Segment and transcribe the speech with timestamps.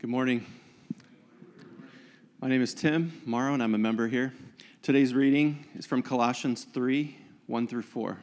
[0.00, 0.46] Good morning.
[2.40, 4.32] My name is Tim Morrow, and I'm a member here.
[4.80, 8.18] Today's reading is from Colossians 3 1 through 4.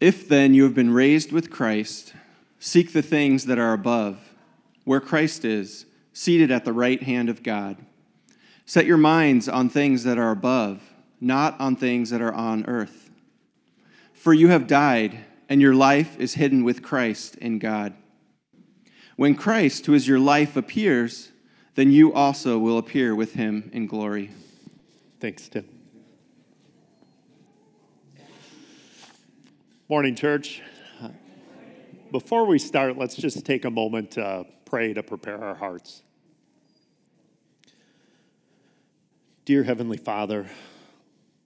[0.00, 2.14] If then you have been raised with Christ,
[2.58, 4.18] seek the things that are above,
[4.84, 5.84] where Christ is,
[6.14, 7.76] seated at the right hand of God.
[8.64, 10.80] Set your minds on things that are above,
[11.20, 13.10] not on things that are on earth.
[14.14, 15.18] For you have died,
[15.50, 17.92] and your life is hidden with Christ in God.
[19.16, 21.30] When Christ, who is your life, appears,
[21.76, 24.32] then you also will appear with him in glory.
[25.20, 25.68] Thanks, Tim.
[29.88, 30.62] Morning, church.
[32.10, 36.02] Before we start, let's just take a moment to pray to prepare our hearts.
[39.44, 40.46] Dear Heavenly Father,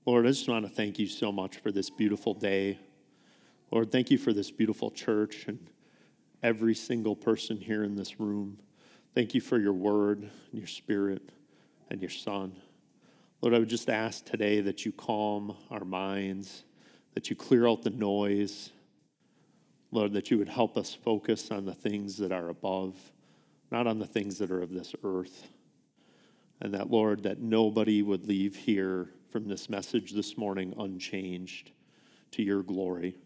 [0.07, 2.79] Lord, I just want to thank you so much for this beautiful day.
[3.71, 5.59] Lord, thank you for this beautiful church and
[6.43, 8.59] every single person here in this room.
[9.15, 11.31] Thank you for your word and your spirit
[11.91, 12.57] and your son.
[13.41, 16.65] Lord, I would just ask today that you calm our minds,
[17.15, 18.71] that you clear out the noise.
[19.91, 22.95] Lord, that you would help us focus on the things that are above,
[23.71, 25.49] not on the things that are of this earth.
[26.61, 31.71] And that, Lord, that nobody would leave here from this message this morning unchanged
[32.33, 33.17] to your glory.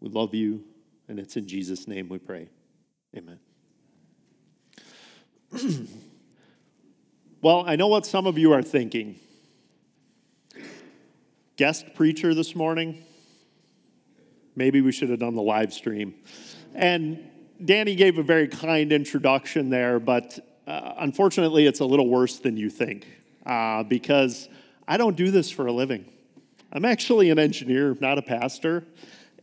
[0.00, 0.64] We love you.
[1.12, 2.48] And it's in Jesus' name we pray.
[3.14, 3.38] Amen.
[7.42, 9.16] well, I know what some of you are thinking.
[11.58, 13.04] Guest preacher this morning?
[14.56, 16.14] Maybe we should have done the live stream.
[16.74, 17.22] And
[17.62, 22.56] Danny gave a very kind introduction there, but uh, unfortunately, it's a little worse than
[22.56, 23.06] you think
[23.44, 24.48] uh, because
[24.88, 26.06] I don't do this for a living.
[26.72, 28.86] I'm actually an engineer, not a pastor.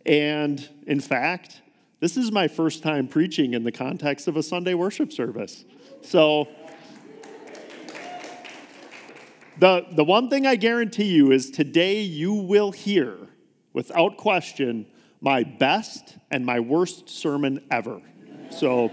[0.05, 1.61] And in fact,
[1.99, 5.65] this is my first time preaching in the context of a Sunday worship service.
[6.01, 6.47] So,
[9.57, 13.17] the, the one thing I guarantee you is today you will hear,
[13.73, 14.85] without question,
[15.19, 18.01] my best and my worst sermon ever.
[18.51, 18.89] So,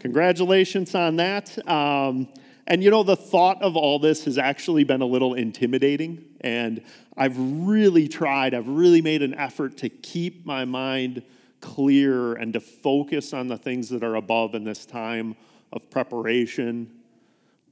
[0.00, 1.58] congratulations on that.
[1.68, 2.28] Um,
[2.66, 6.24] and you know, the thought of all this has actually been a little intimidating.
[6.46, 6.82] And
[7.16, 11.22] I've really tried, I've really made an effort to keep my mind
[11.60, 15.34] clear and to focus on the things that are above in this time
[15.72, 16.90] of preparation.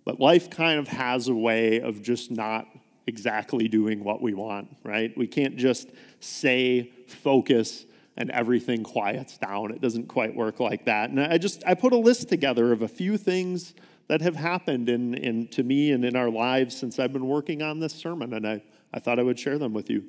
[0.04, 2.66] But life kind of has a way of just not
[3.06, 5.16] exactly doing what we want, right?
[5.16, 5.88] We can't just
[6.20, 7.84] say focus
[8.16, 9.72] and everything quiets down.
[9.72, 11.10] It doesn't quite work like that.
[11.10, 13.74] And I just I put a list together of a few things
[14.08, 17.62] that have happened in, in to me and in our lives since I've been working
[17.62, 20.04] on this sermon, and I, I thought I would share them with you.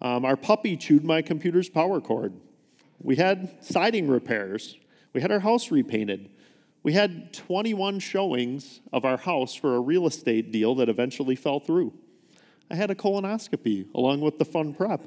[0.00, 2.34] Um, our puppy chewed my computer's power cord.
[3.00, 4.76] We had siding repairs.
[5.12, 6.30] We had our house repainted.
[6.82, 11.60] We had 21 showings of our house for a real estate deal that eventually fell
[11.60, 11.92] through.
[12.70, 15.06] I had a colonoscopy along with the fun prep.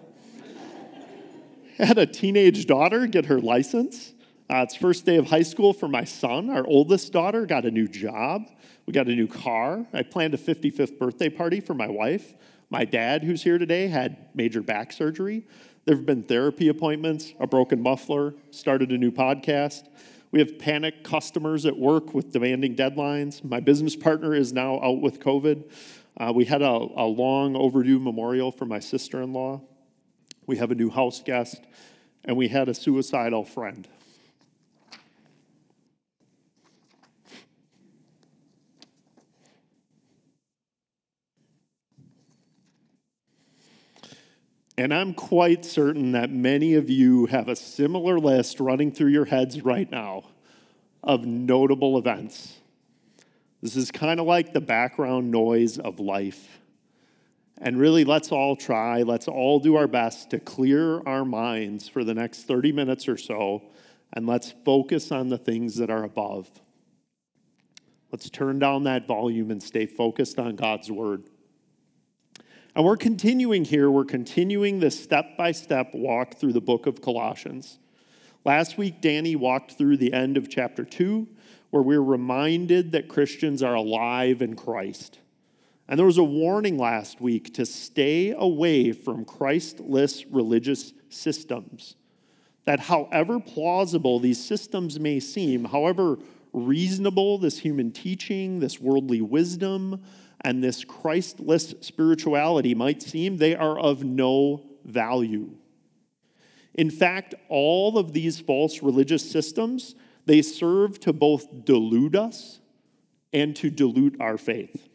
[1.78, 4.14] Had a teenage daughter get her license.
[4.48, 6.52] Uh, it's first day of high school for my son.
[6.52, 8.48] Our oldest daughter got a new job.
[8.86, 9.88] We got a new car.
[9.92, 12.36] I planned a 55th birthday party for my wife.
[12.70, 15.48] My dad, who's here today, had major back surgery.
[15.86, 19.88] There have been therapy appointments, a broken muffler, started a new podcast.
[20.30, 23.44] We have panicked customers at work with demanding deadlines.
[23.44, 25.72] My business partner is now out with COVID.
[26.18, 29.62] Uh, we had a, a long overdue memorial for my sister in law.
[30.46, 31.62] We have a new house guest,
[32.24, 33.88] and we had a suicidal friend.
[44.78, 49.26] And I'm quite certain that many of you have a similar list running through your
[49.26, 50.26] heads right now
[51.02, 52.58] of notable events.
[53.62, 56.60] This is kind of like the background noise of life.
[57.58, 62.04] And really, let's all try, let's all do our best to clear our minds for
[62.04, 63.64] the next 30 minutes or so,
[64.12, 66.50] and let's focus on the things that are above.
[68.12, 71.30] Let's turn down that volume and stay focused on God's word.
[72.76, 77.02] And we're continuing here, we're continuing this step by step walk through the book of
[77.02, 77.80] Colossians.
[78.44, 81.26] Last week, Danny walked through the end of chapter 2,
[81.70, 85.20] where we're reminded that Christians are alive in Christ.
[85.88, 91.96] And there was a warning last week to stay away from Christless religious systems.
[92.66, 96.18] That, however plausible these systems may seem, however
[96.52, 100.04] reasonable this human teaching, this worldly wisdom,
[100.46, 105.50] and this Christless spirituality might seem, they are of no value.
[106.76, 109.96] In fact, all of these false religious systems,
[110.26, 112.60] They serve to both delude us
[113.32, 114.90] and to dilute our faith.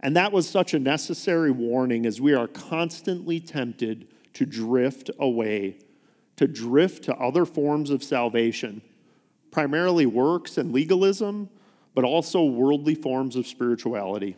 [0.00, 5.78] And that was such a necessary warning as we are constantly tempted to drift away,
[6.36, 8.82] to drift to other forms of salvation,
[9.50, 11.48] primarily works and legalism,
[11.96, 14.36] but also worldly forms of spirituality.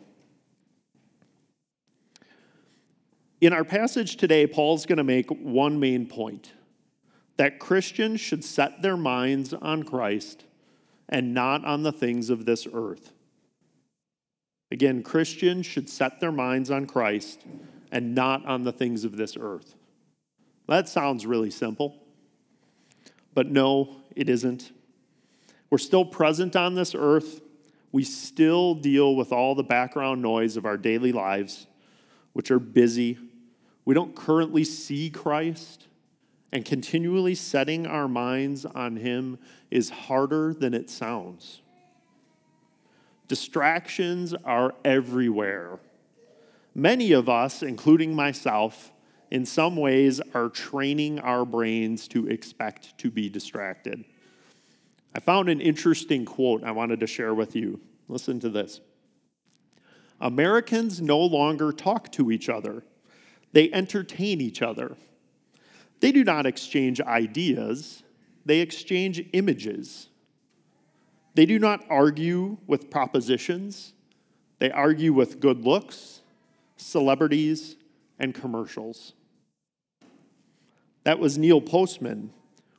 [3.41, 6.53] In our passage today, Paul's going to make one main point
[7.35, 10.45] that Christians should set their minds on Christ
[11.09, 13.11] and not on the things of this earth.
[14.71, 17.43] Again, Christians should set their minds on Christ
[17.91, 19.75] and not on the things of this earth.
[20.69, 22.01] That sounds really simple,
[23.33, 24.71] but no, it isn't.
[25.69, 27.41] We're still present on this earth.
[27.91, 31.67] We still deal with all the background noise of our daily lives,
[32.33, 33.17] which are busy.
[33.85, 35.87] We don't currently see Christ
[36.51, 39.37] and continually setting our minds on Him
[39.69, 41.61] is harder than it sounds.
[43.27, 45.79] Distractions are everywhere.
[46.73, 48.91] Many of us, including myself,
[49.29, 54.05] in some ways are training our brains to expect to be distracted.
[55.13, 57.79] I found an interesting quote I wanted to share with you.
[58.07, 58.81] Listen to this
[60.21, 62.83] Americans no longer talk to each other,
[63.53, 64.95] they entertain each other.
[66.01, 68.03] They do not exchange ideas,
[68.45, 70.07] they exchange images.
[71.35, 73.93] They do not argue with propositions,
[74.59, 76.21] they argue with good looks,
[76.75, 77.75] celebrities,
[78.17, 79.13] and commercials.
[81.03, 82.31] That was Neil Postman,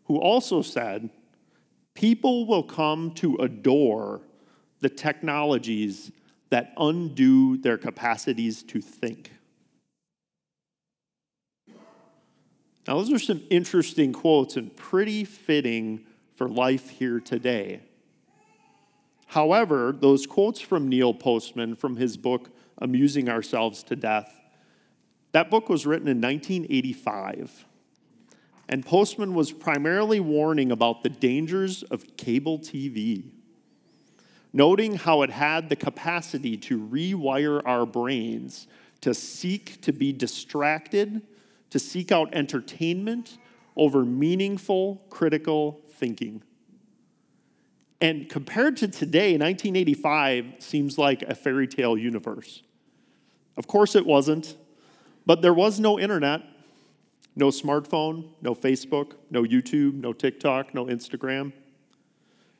[0.04, 1.10] who also said,
[1.94, 4.22] People will come to adore
[4.80, 6.12] the technologies
[6.50, 9.32] that undo their capacities to think.
[12.86, 16.04] Now, those are some interesting quotes and pretty fitting
[16.34, 17.82] for life here today.
[19.26, 24.40] However, those quotes from Neil Postman from his book, Amusing Ourselves to Death,
[25.32, 27.66] that book was written in 1985.
[28.70, 33.24] And Postman was primarily warning about the dangers of cable TV,
[34.52, 38.68] noting how it had the capacity to rewire our brains
[39.00, 41.20] to seek to be distracted
[41.70, 43.38] to seek out entertainment
[43.76, 46.42] over meaningful, critical thinking.
[48.00, 52.62] And compared to today, 1985 seems like a fairy tale universe.
[53.56, 54.56] Of course, it wasn't,
[55.26, 56.42] but there was no internet,
[57.40, 61.52] no smartphone, no Facebook, no YouTube, no TikTok, no Instagram.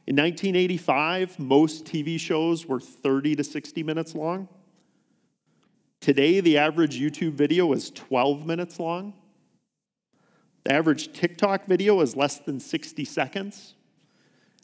[0.06, 4.48] In 1985, most TV shows were 30 to 60 minutes long.
[6.00, 9.12] Today, the average YouTube video is 12 minutes long.
[10.64, 13.74] The average TikTok video is less than 60 seconds.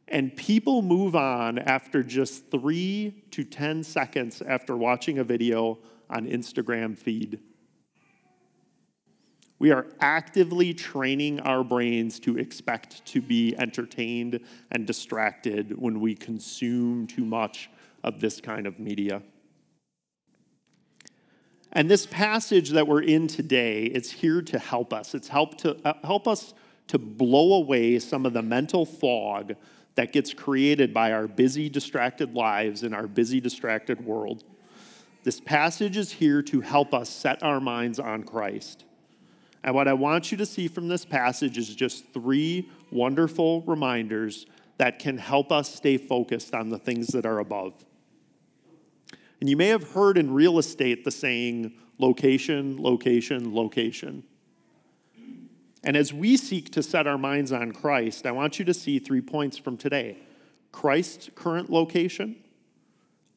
[0.08, 5.78] And people move on after just three to 10 seconds after watching a video
[6.08, 7.38] on Instagram feed.
[9.58, 16.14] We are actively training our brains to expect to be entertained and distracted when we
[16.14, 17.70] consume too much
[18.04, 19.22] of this kind of media.
[21.76, 25.14] And this passage that we're in today, it's here to help us.
[25.14, 26.54] It's help to uh, help us
[26.88, 29.56] to blow away some of the mental fog
[29.94, 34.42] that gets created by our busy, distracted lives in our busy, distracted world.
[35.22, 38.85] This passage is here to help us set our minds on Christ.
[39.66, 44.46] And what I want you to see from this passage is just three wonderful reminders
[44.78, 47.84] that can help us stay focused on the things that are above.
[49.40, 54.22] And you may have heard in real estate the saying location, location, location.
[55.82, 59.00] And as we seek to set our minds on Christ, I want you to see
[59.00, 60.18] three points from today
[60.70, 62.36] Christ's current location,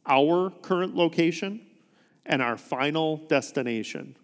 [0.06, 1.62] our current location,
[2.24, 4.16] and our final destination.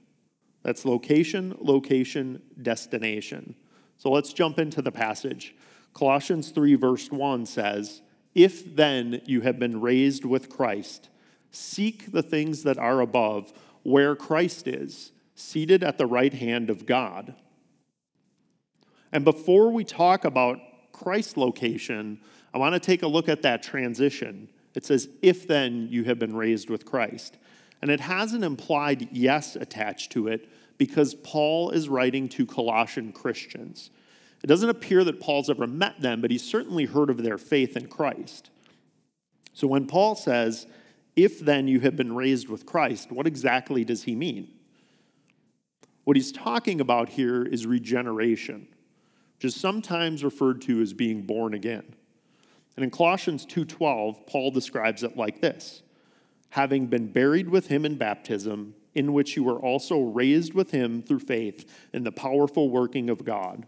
[0.66, 3.54] That's location, location, destination.
[3.98, 5.54] So let's jump into the passage.
[5.94, 8.02] Colossians 3, verse 1 says,
[8.34, 11.10] If then you have been raised with Christ,
[11.52, 13.54] Seek the things that are above,
[13.84, 17.36] where Christ is, seated at the right hand of God.
[19.12, 20.60] And before we talk about
[20.92, 22.20] Christ's location,
[22.56, 24.50] I want to take a look at that transition.
[24.74, 27.38] It says, If then you have been raised with Christ.
[27.84, 33.12] And it has an implied yes attached to it because Paul is writing to Colossian
[33.12, 33.90] Christians.
[34.44, 37.76] It doesn't appear that Paul's ever met them, but he's certainly heard of their faith
[37.78, 38.50] in Christ.
[39.54, 40.68] So when Paul says,
[41.16, 44.50] if then you have been raised with Christ, what exactly does he mean?
[46.04, 48.68] What he's talking about here is regeneration,
[49.38, 51.96] which is sometimes referred to as being born again.
[52.76, 55.82] And in Colossians 2:12, Paul describes it like this:
[56.50, 61.04] having been buried with him in baptism, in which you were also raised with him
[61.04, 63.68] through faith in the powerful working of God.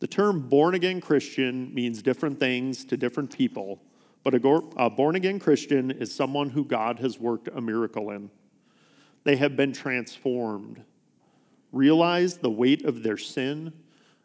[0.00, 3.80] The term born again Christian means different things to different people,
[4.24, 8.30] but a born again Christian is someone who God has worked a miracle in.
[9.24, 10.82] They have been transformed,
[11.70, 13.72] realized the weight of their sin,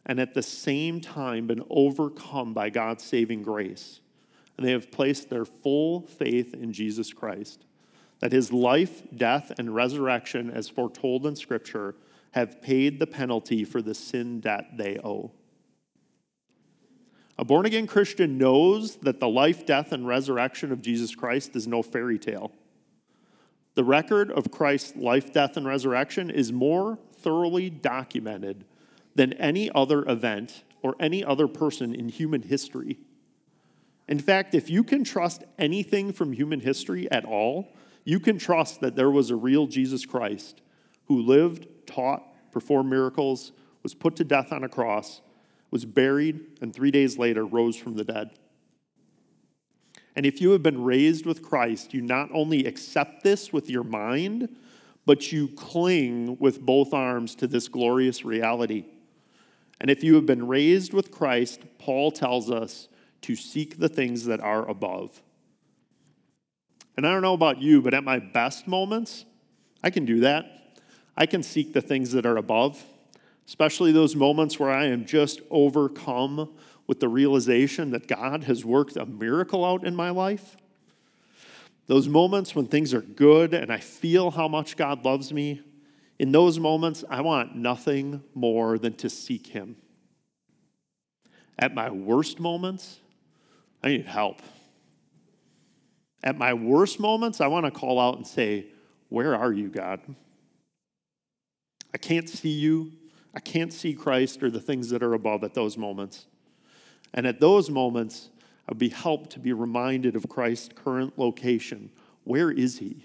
[0.07, 4.00] and at the same time been overcome by God's saving grace.
[4.57, 7.65] And they have placed their full faith in Jesus Christ,
[8.20, 11.96] that his life, death, and resurrection, as foretold in Scripture,
[12.32, 15.32] have paid the penalty for the sin debt they owe.
[17.38, 21.68] A born again Christian knows that the life, death, and resurrection of Jesus Christ is
[21.68, 22.52] no fairy tale.
[23.76, 28.66] The record of Christ's life, death, and resurrection is more thoroughly documented
[29.14, 32.98] than any other event or any other person in human history.
[34.08, 37.72] In fact, if you can trust anything from human history at all,
[38.08, 40.62] you can trust that there was a real Jesus Christ
[41.08, 42.24] who lived, taught,
[42.54, 43.52] performed miracles,
[43.84, 45.20] was put to death on a cross,
[45.72, 48.30] was buried, and three days later rose from the dead.
[50.16, 53.84] And if you have been raised with Christ, you not only accept this with your
[53.84, 54.56] mind,
[55.06, 58.86] but you cling with both arms to this glorious reality.
[59.82, 62.88] And if you have been raised with Christ, Paul tells us
[63.24, 65.22] to seek the things that are above.
[66.98, 69.24] And I don't know about you, but at my best moments,
[69.84, 70.80] I can do that.
[71.16, 72.84] I can seek the things that are above
[73.48, 76.54] especially those moments where I am just overcome
[76.86, 80.58] with the realization that God has worked a miracle out in my life.
[81.88, 85.62] Those moments when things are good and I feel how much God loves me,
[86.20, 89.77] in those moments, I want nothing more than to seek Him.
[91.58, 93.00] At my worst moments,
[93.84, 94.42] I need help.
[96.24, 98.68] At my worst moments, I want to call out and say,
[99.10, 100.02] Where are you, God?
[101.94, 102.92] I can't see you.
[103.34, 106.26] I can't see Christ or the things that are above at those moments.
[107.14, 108.30] And at those moments,
[108.68, 111.92] I'd be helped to be reminded of Christ's current location.
[112.24, 113.04] Where is he?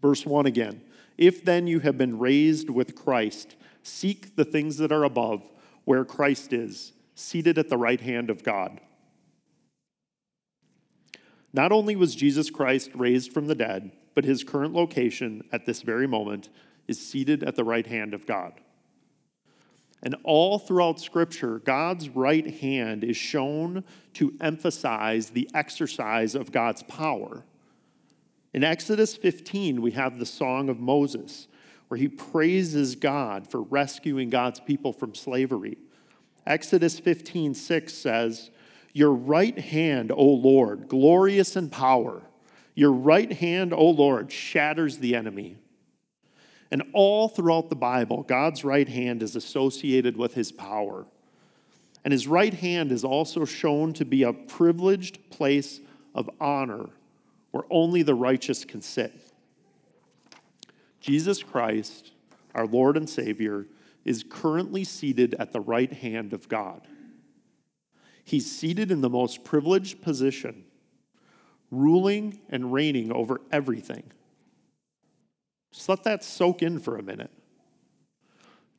[0.00, 0.82] Verse 1 again.
[1.18, 5.42] If then you have been raised with Christ, seek the things that are above,
[5.84, 8.80] where Christ is, seated at the right hand of God.
[11.52, 15.82] Not only was Jesus Christ raised from the dead, but his current location at this
[15.82, 16.48] very moment
[16.88, 18.54] is seated at the right hand of God.
[20.02, 26.82] And all throughout Scripture, God's right hand is shown to emphasize the exercise of God's
[26.82, 27.44] power.
[28.52, 31.46] In Exodus 15, we have the Song of Moses,
[31.88, 35.78] where he praises God for rescuing God's people from slavery.
[36.46, 38.50] Exodus 15, 6 says,
[38.92, 42.22] Your right hand, O Lord, glorious in power,
[42.74, 45.56] your right hand, O Lord, shatters the enemy.
[46.70, 51.06] And all throughout the Bible, God's right hand is associated with his power.
[52.04, 55.80] And his right hand is also shown to be a privileged place
[56.14, 56.86] of honor
[57.50, 59.12] where only the righteous can sit.
[61.00, 62.12] Jesus Christ,
[62.54, 63.66] our Lord and Savior,
[64.04, 66.80] is currently seated at the right hand of God.
[68.24, 70.64] He's seated in the most privileged position,
[71.70, 74.04] ruling and reigning over everything.
[75.72, 77.30] Just let that soak in for a minute.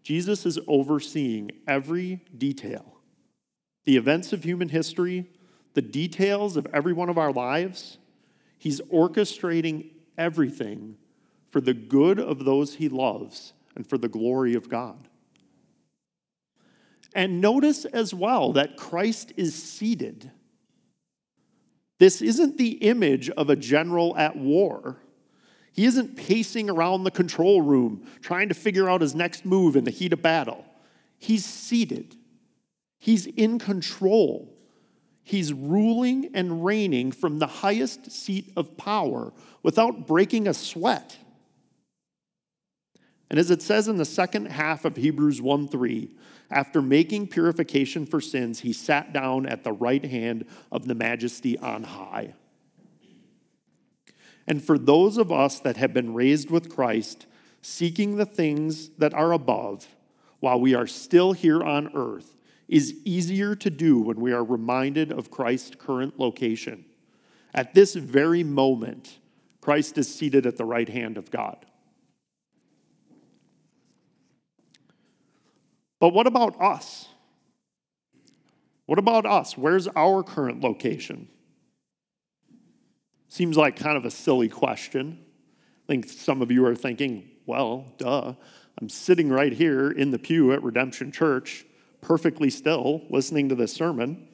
[0.03, 2.85] Jesus is overseeing every detail
[3.85, 5.29] the events of human history,
[5.73, 7.97] the details of every one of our lives.
[8.57, 10.95] He's orchestrating everything
[11.51, 15.09] for the good of those he loves and for the glory of God.
[17.15, 20.31] And notice as well that Christ is seated.
[21.99, 24.97] This isn't the image of a general at war.
[25.71, 29.83] He isn't pacing around the control room trying to figure out his next move in
[29.83, 30.65] the heat of battle.
[31.17, 32.15] He's seated,
[32.99, 34.49] he's in control.
[35.25, 39.31] He's ruling and reigning from the highest seat of power
[39.63, 41.17] without breaking a sweat.
[43.29, 46.15] And as it says in the second half of Hebrews 1 3,
[46.51, 51.57] after making purification for sins, he sat down at the right hand of the majesty
[51.57, 52.35] on high.
[54.45, 57.25] And for those of us that have been raised with Christ,
[57.61, 59.87] seeking the things that are above
[60.41, 62.35] while we are still here on earth
[62.67, 66.85] is easier to do when we are reminded of Christ's current location.
[67.53, 69.19] At this very moment,
[69.61, 71.65] Christ is seated at the right hand of God.
[76.03, 77.07] But what about us?
[78.87, 79.57] What about us?
[79.57, 81.29] Where's our current location?
[83.29, 85.17] Seems like kind of a silly question.
[85.23, 88.33] I think some of you are thinking, well, duh.
[88.81, 91.65] I'm sitting right here in the pew at Redemption Church,
[92.01, 94.27] perfectly still, listening to this sermon.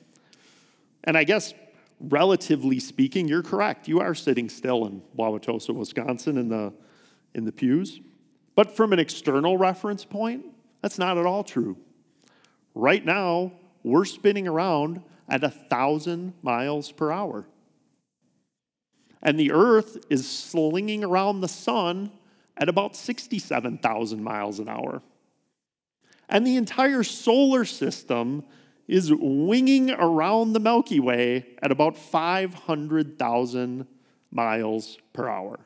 [1.04, 1.54] And I guess,
[2.00, 3.88] relatively speaking, you're correct.
[3.88, 6.74] You are sitting still in Wauwatosa, Wisconsin, in the,
[7.36, 8.02] in the pews.
[8.56, 10.46] But from an external reference point,
[10.82, 11.78] that's not at all true.
[12.76, 13.52] Right now,
[13.84, 17.46] we're spinning around at a thousand miles per hour.
[19.22, 22.12] And the earth is slinging around the sun
[22.58, 25.02] at about 67,000 miles an hour.
[26.30, 28.44] And the entire solar system
[28.88, 33.88] is winging around the Milky Way at about 500,000
[34.32, 35.60] miles per hour.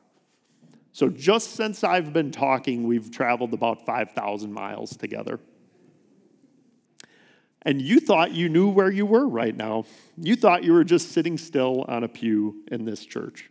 [0.94, 5.40] So just since I've been talking, we've traveled about 5,000 miles together.
[7.64, 9.86] And you thought you knew where you were right now.
[10.18, 13.50] You thought you were just sitting still on a pew in this church.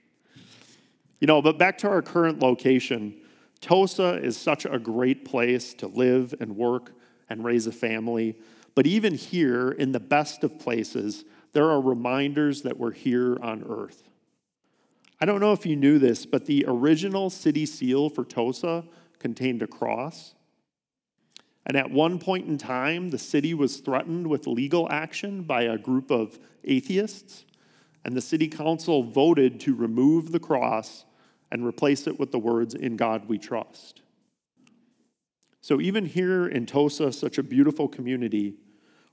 [1.21, 3.21] You know, but back to our current location,
[3.61, 6.93] Tosa is such a great place to live and work
[7.29, 8.37] and raise a family.
[8.75, 13.65] But even here, in the best of places, there are reminders that we're here on
[13.69, 14.03] earth.
[15.23, 18.83] I don't know if you knew this, but the original city seal for Tosa
[19.21, 20.35] contained a cross.
[21.65, 25.79] And at one point in time, the city was threatened with legal action by a
[25.79, 27.45] group of atheists,
[28.05, 31.05] and the city council voted to remove the cross
[31.53, 34.03] and replace it with the words, In God we trust.
[35.61, 38.55] So even here in Tosa, such a beautiful community,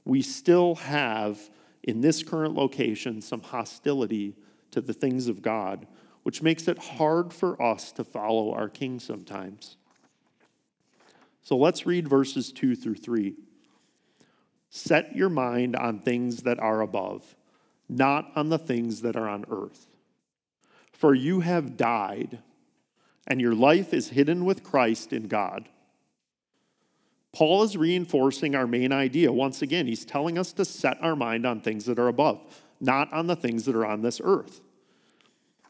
[0.06, 1.52] we still have
[1.84, 4.36] in this current location some hostility
[4.72, 5.88] to the things of God,
[6.24, 9.78] which makes it hard for us to follow our King sometimes.
[11.42, 13.36] So let's read verses 2 through 3.
[14.70, 17.36] Set your mind on things that are above,
[17.88, 19.88] not on the things that are on earth.
[20.92, 22.40] For you have died,
[23.26, 25.70] and your life is hidden with Christ in God.
[27.32, 29.32] Paul is reinforcing our main idea.
[29.32, 32.42] Once again, he's telling us to set our mind on things that are above,
[32.80, 34.62] not on the things that are on this earth.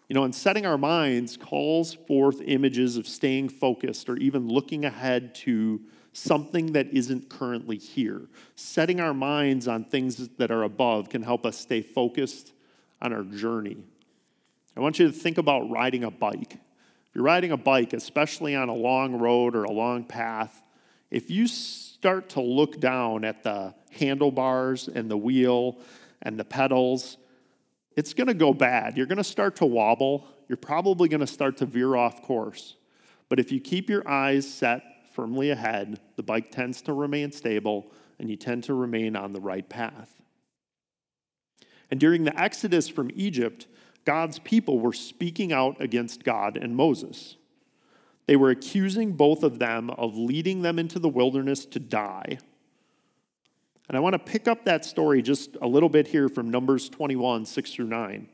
[0.10, 4.84] You know, and setting our minds calls forth images of staying focused or even looking
[4.84, 5.82] ahead to
[6.14, 8.24] something that isn't currently here.
[8.56, 12.54] Setting our minds on things that are above can help us stay focused
[13.00, 13.78] on our journey.
[14.76, 16.54] I want you to think about riding a bike.
[16.54, 20.64] If you're riding a bike, especially on a long road or a long path,
[21.12, 25.78] if you start to look down at the handlebars and the wheel
[26.24, 27.18] and the pedals,
[28.00, 28.96] it's going to go bad.
[28.96, 30.26] You're going to start to wobble.
[30.48, 32.78] You're probably going to start to veer off course.
[33.28, 34.82] But if you keep your eyes set
[35.14, 39.42] firmly ahead, the bike tends to remain stable and you tend to remain on the
[39.42, 40.22] right path.
[41.92, 43.68] And during the Exodus from Egypt,
[44.06, 47.36] God's people were speaking out against God and Moses.
[48.28, 52.38] They were accusing both of them of leading them into the wilderness to die.
[53.90, 56.88] And I want to pick up that story just a little bit here from Numbers
[56.88, 58.30] 21, 6 through 9.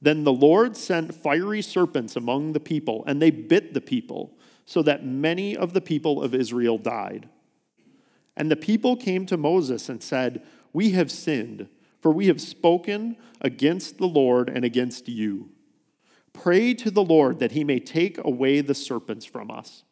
[0.00, 4.82] Then the Lord sent fiery serpents among the people, and they bit the people, so
[4.82, 7.28] that many of the people of Israel died.
[8.36, 11.68] And the people came to Moses and said, We have sinned
[12.04, 15.48] for we have spoken against the Lord and against you.
[16.34, 19.84] Pray to the Lord that he may take away the serpents from us.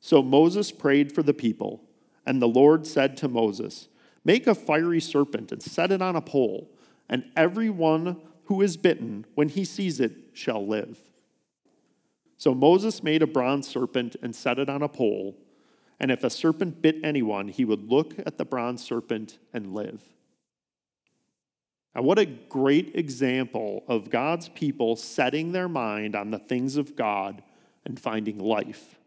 [0.00, 1.84] So Moses prayed for the people,
[2.26, 3.88] and the Lord said to Moses,
[4.24, 6.70] Make a fiery serpent and set it on a pole,
[7.08, 11.00] and everyone who is bitten, when he sees it, shall live.
[12.36, 15.36] So Moses made a bronze serpent and set it on a pole,
[16.00, 20.02] and if a serpent bit anyone, he would look at the bronze serpent and live.
[21.94, 26.96] And what a great example of God's people setting their mind on the things of
[26.96, 27.42] God
[27.84, 28.98] and finding life.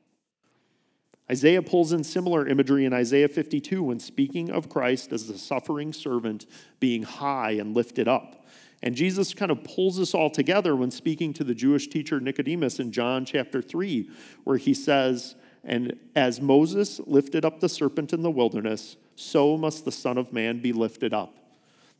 [1.30, 5.92] Isaiah pulls in similar imagery in Isaiah 52 when speaking of Christ as the suffering
[5.92, 6.46] servant
[6.80, 8.46] being high and lifted up.
[8.84, 12.80] And Jesus kind of pulls this all together when speaking to the Jewish teacher Nicodemus
[12.80, 14.10] in John chapter 3,
[14.44, 19.86] where he says, And as Moses lifted up the serpent in the wilderness, so must
[19.86, 21.40] the Son of Man be lifted up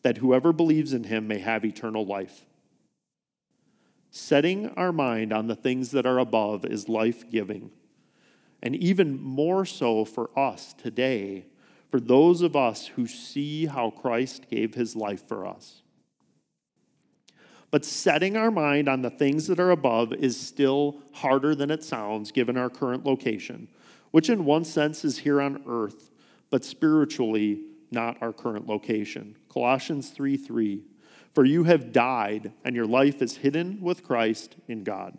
[0.06, 2.46] that whoever believes in him may have eternal life.
[4.12, 7.72] Setting our mind on the things that are above is life giving.
[8.62, 11.46] And even more so for us today,
[11.92, 15.82] for those of us who see how Christ gave his life for us.
[17.72, 21.84] But setting our mind on the things that are above is still harder than it
[21.84, 23.68] sounds given our current location,
[24.12, 26.12] which in one sense is here on earth
[26.50, 29.38] but spiritually not our current location.
[29.50, 30.84] Colossians 3 3.
[31.34, 35.18] For you have died, and your life is hidden with Christ in God.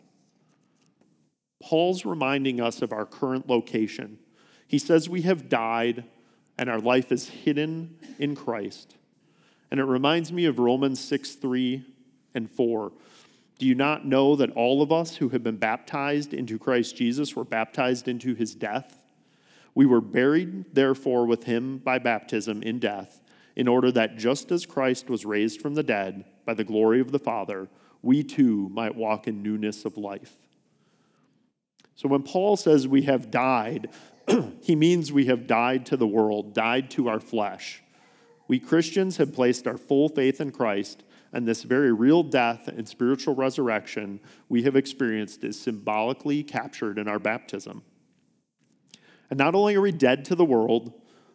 [1.61, 4.19] Paul's reminding us of our current location.
[4.67, 6.05] He says we have died,
[6.59, 8.97] and our life is hidden in Christ.
[9.71, 11.85] And it reminds me of Romans 6 3
[12.35, 12.93] and 4.
[13.59, 17.35] Do you not know that all of us who have been baptized into Christ Jesus
[17.35, 18.99] were baptized into his death?
[19.75, 23.23] We were buried, therefore, with him by baptism in death,
[23.55, 27.13] in order that just as Christ was raised from the dead by the glory of
[27.13, 27.69] the Father,
[28.03, 30.46] we too might walk in newness of life.
[31.97, 33.89] So when Paul says we have died,
[34.63, 37.83] he means we have died to the world, died to our flesh.
[38.49, 42.87] We Christians have placed our full faith in Christ, and this very real death and
[42.87, 47.83] spiritual resurrection we have experienced is symbolically captured in our baptism.
[49.31, 50.93] And not only are we dead to the world,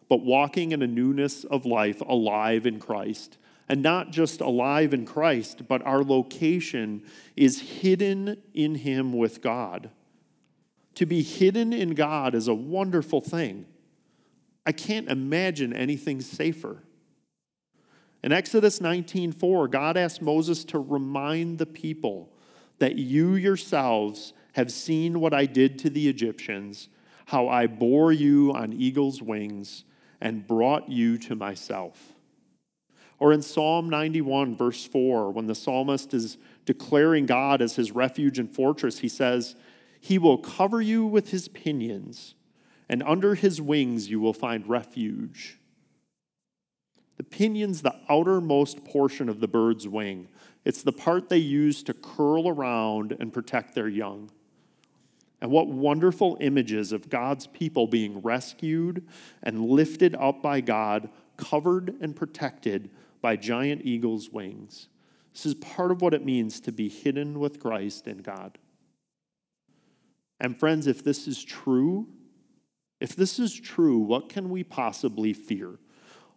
[0.08, 3.36] but walking in a newness of life, alive in Christ.
[3.68, 7.04] And not just alive in Christ, but our location
[7.36, 9.90] is hidden in Him with God.
[10.96, 13.66] To be hidden in God is a wonderful thing.
[14.66, 16.82] I can't imagine anything safer.
[18.22, 22.32] In Exodus 19:4, God asked Moses to remind the people
[22.78, 26.88] that you yourselves have seen what I did to the Egyptians,
[27.26, 29.84] how I bore you on eagle's wings
[30.20, 32.12] and brought you to myself.
[33.18, 38.38] Or in Psalm 91, verse 4, when the psalmist is declaring God as his refuge
[38.38, 39.54] and fortress, he says,
[40.04, 42.34] He will cover you with his pinions,
[42.88, 45.60] and under his wings you will find refuge.
[47.18, 50.26] The pinion's the outermost portion of the bird's wing.
[50.64, 54.32] It's the part they use to curl around and protect their young.
[55.40, 59.06] And what wonderful images of God's people being rescued
[59.44, 64.88] and lifted up by God, covered and protected by giant eagle's wings.
[65.32, 68.58] This is part of what it means to be hidden with Christ in God.
[70.42, 72.08] And friends, if this is true,
[73.00, 75.78] if this is true, what can we possibly fear?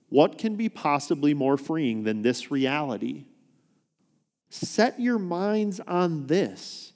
[0.10, 3.26] What can be possibly more freeing than this reality?
[4.52, 6.94] Set your minds on this.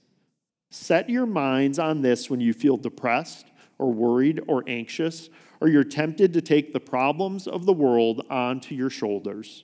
[0.69, 3.47] Set your minds on this when you feel depressed
[3.79, 8.75] or worried or anxious, or you're tempted to take the problems of the world onto
[8.75, 9.63] your shoulders.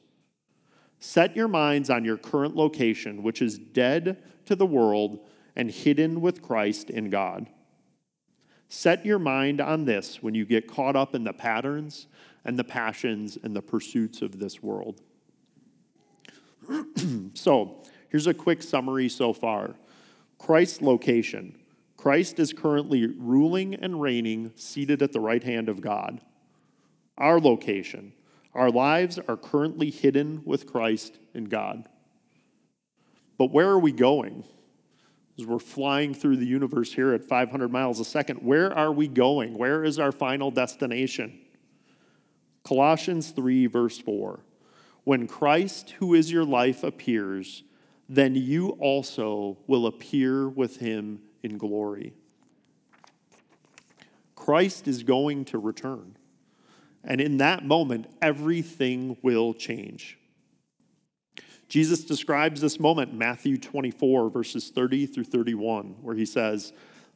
[0.99, 5.19] Set your minds on your current location, which is dead to the world
[5.55, 7.49] and hidden with Christ in God.
[8.67, 12.07] Set your mind on this when you get caught up in the patterns
[12.43, 15.01] and the passions and the pursuits of this world.
[17.33, 19.75] so, here's a quick summary so far
[20.37, 21.57] Christ's location.
[21.97, 26.21] Christ is currently ruling and reigning, seated at the right hand of God.
[27.17, 28.13] Our location.
[28.53, 31.89] Our lives are currently hidden with Christ in God.
[33.37, 34.43] But where are we going?
[35.37, 39.07] As we're flying through the universe here at 500 miles a second, where are we
[39.07, 39.57] going?
[39.57, 41.39] Where is our final destination?
[42.63, 44.39] Colossians 3, verse 4.
[45.03, 47.63] When Christ, who is your life, appears,
[48.07, 52.13] then you also will appear with him in glory.
[54.35, 56.17] Christ is going to return.
[57.03, 60.17] And in that moment, everything will change.
[61.75, 66.71] Jesus describes this moment in Matthew 24, verses 30 through 31, where he says,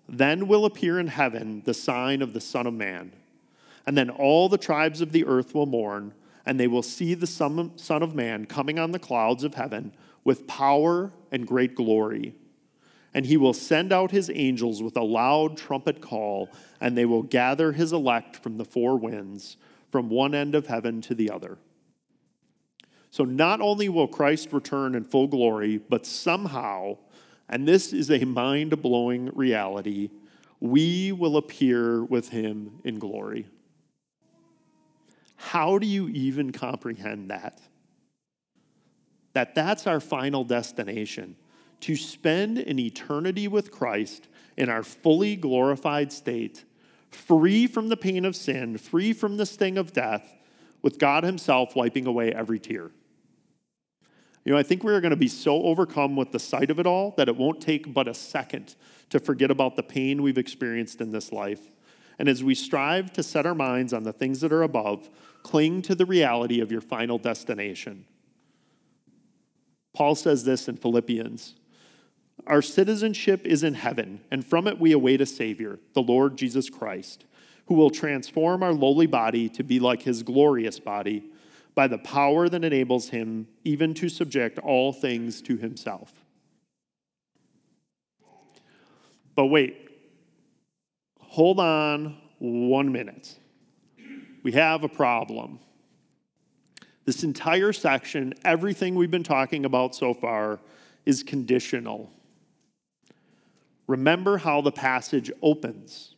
[0.10, 3.14] Then will appear in heaven the sign of the Son of Man.
[3.88, 6.14] And then all the tribes of the earth will mourn,
[6.46, 7.72] and they will see the Son
[8.04, 9.94] of Man coming on the clouds of heaven
[10.26, 12.36] with power and great glory.
[13.14, 16.50] And he will send out his angels with a loud trumpet call,
[16.82, 19.56] and they will gather his elect from the four winds,
[19.90, 21.60] from one end of heaven to the other.
[23.12, 26.98] So not only will Christ return in full glory, but somehow,
[27.50, 30.10] and this is a mind blowing reality,
[30.60, 33.48] we will appear with him in glory.
[35.36, 37.60] How do you even comprehend that?
[39.34, 41.36] That that's our final destination
[41.82, 46.66] to spend an eternity with Christ in our fully glorified state,
[47.10, 50.36] free from the pain of sin, free from the sting of death,
[50.82, 52.92] with God Himself wiping away every tear.
[54.50, 56.88] You know, I think we're going to be so overcome with the sight of it
[56.88, 58.74] all that it won't take but a second
[59.12, 61.62] to forget about the pain we've experienced in this life.
[62.18, 65.08] And as we strive to set our minds on the things that are above,
[65.44, 68.06] Cling to the reality of your final destination.
[69.94, 71.54] Paul says this in Philippians
[72.48, 76.72] Our citizenship is in heaven, and from it we await a Savior, the Lord Jesus
[76.72, 77.24] Christ,
[77.68, 81.30] who will transform our lowly body to be like his glorious body
[81.80, 86.12] by the power that enables him even to subject all things to himself.
[89.34, 89.90] But wait,
[91.22, 93.34] hold on one minute.
[94.44, 95.62] We have a problem.
[97.06, 100.60] This entire section, everything we've been talking about so far,
[101.06, 102.12] is conditional.
[103.88, 106.16] Remember how the passage opens.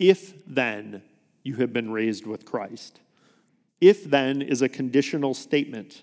[0.00, 1.04] If then
[1.44, 2.98] you have been raised with Christ.
[3.80, 6.02] If then is a conditional statement.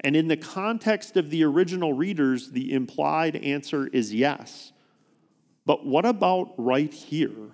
[0.00, 4.72] And in the context of the original readers, the implied answer is yes.
[5.66, 7.50] But what about right here,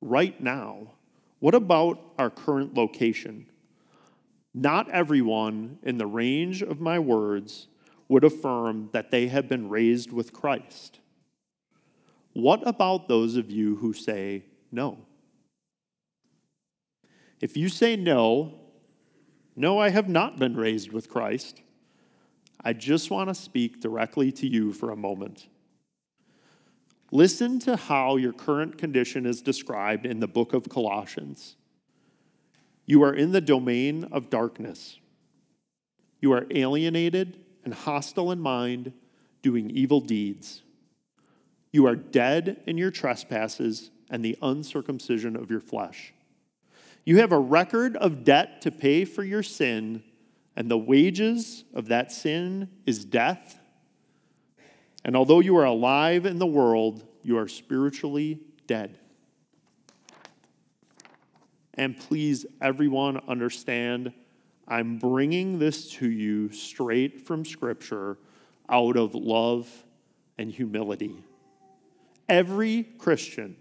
[0.00, 0.92] right now?
[1.38, 3.46] What about our current location?
[4.52, 7.68] Not everyone in the range of my words
[8.08, 10.98] would affirm that they have been raised with Christ.
[12.32, 14.98] What about those of you who say no?
[17.40, 18.54] If you say no,
[19.56, 21.62] no, I have not been raised with Christ,
[22.62, 25.48] I just want to speak directly to you for a moment.
[27.10, 31.56] Listen to how your current condition is described in the book of Colossians.
[32.86, 34.98] You are in the domain of darkness.
[36.20, 38.92] You are alienated and hostile in mind,
[39.42, 40.62] doing evil deeds.
[41.72, 46.12] You are dead in your trespasses and the uncircumcision of your flesh.
[47.04, 50.02] You have a record of debt to pay for your sin,
[50.56, 53.58] and the wages of that sin is death.
[55.04, 58.98] And although you are alive in the world, you are spiritually dead.
[61.74, 64.12] And please, everyone, understand
[64.68, 68.18] I'm bringing this to you straight from Scripture
[68.68, 69.68] out of love
[70.38, 71.16] and humility.
[72.28, 73.56] Every Christian,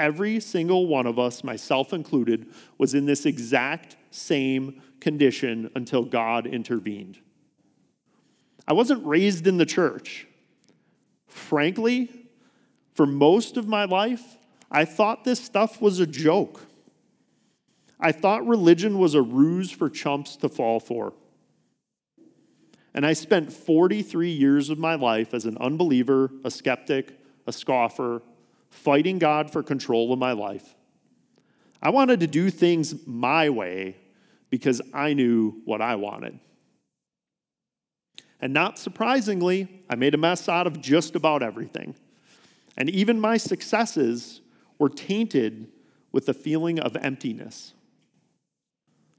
[0.00, 2.46] every single one of us, myself included,
[2.78, 7.18] was in this exact same condition until God intervened.
[8.66, 10.26] I wasn't raised in the church.
[11.26, 12.10] Frankly,
[12.92, 14.38] for most of my life,
[14.70, 16.62] I thought this stuff was a joke.
[18.00, 21.12] I thought religion was a ruse for chumps to fall for.
[22.94, 28.22] And I spent 43 years of my life as an unbeliever, a skeptic, a scoffer,
[28.70, 30.74] fighting God for control of my life.
[31.82, 33.96] I wanted to do things my way
[34.48, 36.38] because I knew what I wanted.
[38.40, 41.94] And not surprisingly, I made a mess out of just about everything.
[42.76, 44.40] And even my successes
[44.78, 45.68] were tainted
[46.12, 47.74] with a feeling of emptiness.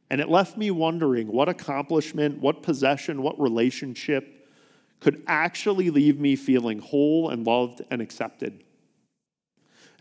[0.10, 4.50] And it left me wondering what accomplishment, what possession, what relationship
[5.00, 8.64] could actually leave me feeling whole and loved and accepted.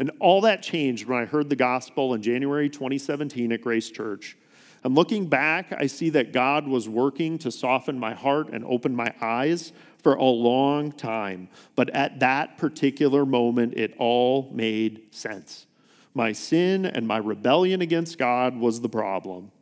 [0.01, 4.35] And all that changed when I heard the gospel in January 2017 at Grace Church.
[4.83, 8.97] And looking back, I see that God was working to soften my heart and open
[8.97, 11.51] my eyes for a long time.
[11.77, 15.67] But at that particular moment, it all made sense.
[16.15, 19.53] My sin and my rebellion against God was the problem.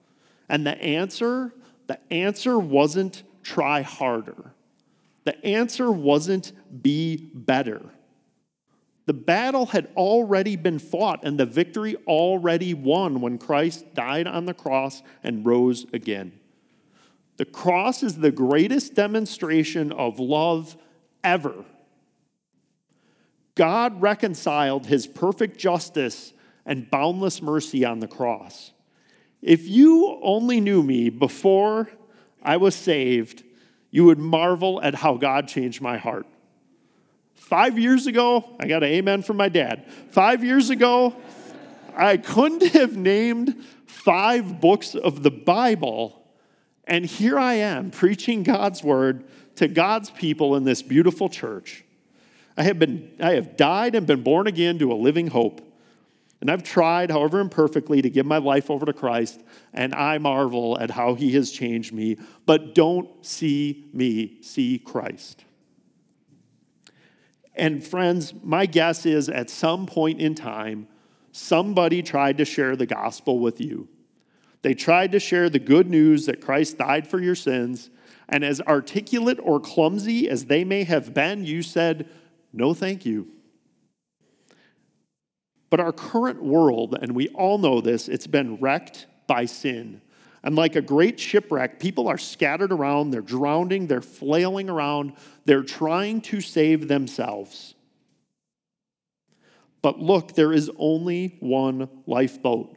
[0.48, 1.52] And the answer,
[1.88, 4.52] the answer wasn't try harder.
[5.24, 7.82] The answer wasn't be better.
[9.08, 14.44] The battle had already been fought and the victory already won when Christ died on
[14.44, 16.38] the cross and rose again.
[17.38, 20.76] The cross is the greatest demonstration of love
[21.24, 21.64] ever.
[23.54, 26.34] God reconciled his perfect justice
[26.66, 28.72] and boundless mercy on the cross.
[29.40, 31.88] If you only knew me before
[32.42, 33.42] I was saved,
[33.90, 36.26] you would marvel at how God changed my heart.
[37.48, 39.86] Five years ago, I got an amen from my dad.
[40.10, 41.16] Five years ago,
[41.96, 46.28] I couldn't have named five books of the Bible,
[46.84, 49.24] and here I am preaching God's word
[49.56, 51.86] to God's people in this beautiful church.
[52.58, 55.62] I have, been, I have died and been born again to a living hope.
[56.42, 59.40] And I've tried, however imperfectly, to give my life over to Christ,
[59.72, 62.18] and I marvel at how he has changed me.
[62.44, 65.46] But don't see me, see Christ.
[67.58, 70.86] And friends, my guess is at some point in time,
[71.32, 73.88] somebody tried to share the gospel with you.
[74.62, 77.90] They tried to share the good news that Christ died for your sins,
[78.28, 82.08] and as articulate or clumsy as they may have been, you said,
[82.52, 83.28] No, thank you.
[85.70, 90.00] But our current world, and we all know this, it's been wrecked by sin.
[90.42, 95.62] And like a great shipwreck, people are scattered around, they're drowning, they're flailing around, they're
[95.62, 97.74] trying to save themselves.
[99.82, 102.76] But look, there is only one lifeboat.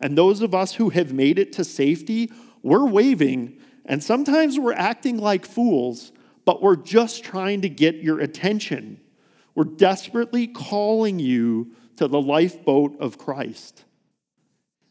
[0.00, 2.30] And those of us who have made it to safety,
[2.62, 6.12] we're waving, and sometimes we're acting like fools,
[6.44, 9.00] but we're just trying to get your attention.
[9.54, 13.84] We're desperately calling you to the lifeboat of Christ.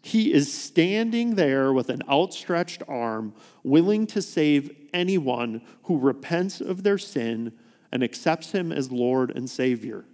[0.08, 6.84] He is standing there with an outstretched arm, willing to save anyone who repents of
[6.84, 7.52] their sin
[7.91, 10.06] and accepts Him as Lord and Savior.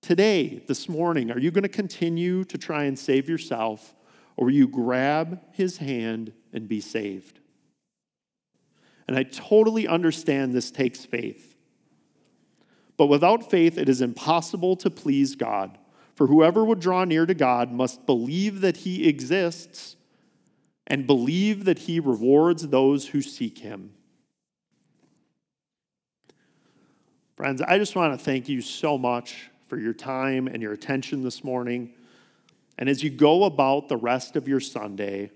[0.00, 3.94] Today, this morning, are you going to continue to try and save yourself,
[4.38, 7.40] or will you grab His hand and be saved?
[9.06, 11.54] And I totally understand this takes faith.
[12.96, 15.76] But without faith, it is impossible to please God.
[16.16, 19.96] For whoever would draw near to God must believe that he exists
[20.86, 23.92] and believe that he rewards those who seek him.
[27.36, 31.22] Friends, I just want to thank you so much for your time and your attention
[31.22, 31.92] this morning.
[32.78, 35.30] And as you go about the rest of your Sunday,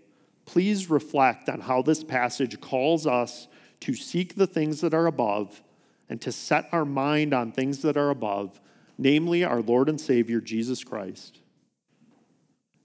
[0.47, 3.49] please reflect on how this passage calls us
[3.81, 5.63] to seek the things that are above
[6.09, 8.59] and to set our mind on things that are above,
[9.01, 11.41] namely our Lord and Savior, Jesus Christ.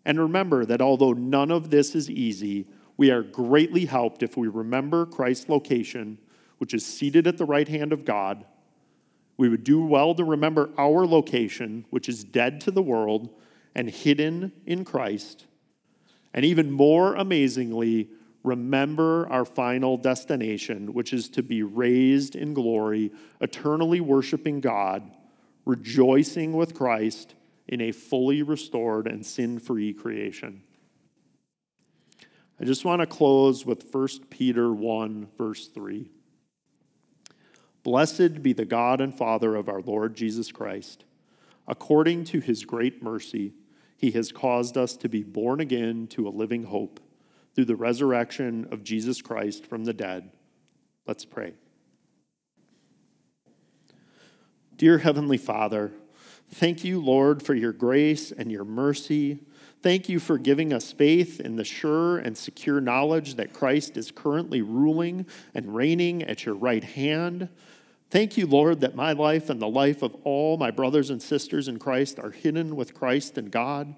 [0.06, 4.47] And remember that although none of this is easy, we are greatly helped if we
[4.47, 6.17] remember Christ's location,
[6.58, 8.45] which is seated at the right hand of God.
[9.36, 13.30] We would do well to remember our location, which is dead to the world
[13.75, 15.47] and hidden in Christ.
[16.34, 18.10] And even more amazingly,
[18.41, 25.12] remember our final destination, which is to be raised in glory, eternally worshiping God,
[25.65, 27.36] rejoicing with Christ
[27.67, 30.63] in a fully restored and sin free creation.
[32.60, 36.10] I just want to close with 1 Peter 1, verse 3.
[37.84, 41.04] Blessed be the God and Father of our Lord Jesus Christ.
[41.67, 43.54] According to his great mercy,
[43.97, 46.99] he has caused us to be born again to a living hope
[47.54, 50.32] through the resurrection of Jesus Christ from the dead.
[51.08, 51.54] Let's pray.
[54.78, 55.92] Dear Heavenly Father,
[56.50, 59.40] thank you, Lord, for your grace and your mercy.
[59.82, 64.12] Thank you for giving us faith in the sure and secure knowledge that Christ is
[64.12, 67.50] currently ruling and reigning at your right hand.
[68.10, 71.68] Thank you, Lord, that my life and the life of all my brothers and sisters
[71.68, 73.96] in Christ are hidden with Christ and God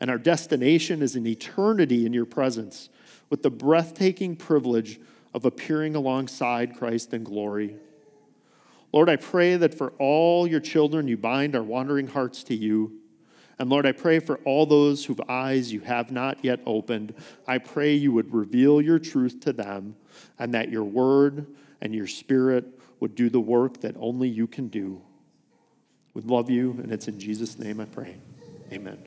[0.00, 2.88] and our destination is an eternity in your presence
[3.30, 5.00] with the breathtaking privilege
[5.34, 7.76] of appearing alongside Christ in glory.
[8.92, 13.00] Lord, I pray that for all your children, you bind our wandering hearts to you.
[13.58, 17.14] And Lord, I pray for all those whose eyes you have not yet opened.
[17.46, 19.96] I pray you would reveal your truth to them
[20.38, 21.46] and that your word
[21.80, 22.66] and your spirit
[23.00, 25.00] would do the work that only you can do.
[26.14, 28.16] We love you, and it's in Jesus' name I pray.
[28.72, 28.98] Amen.